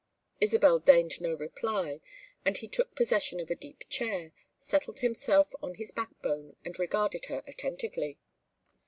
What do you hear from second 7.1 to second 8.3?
her attentively.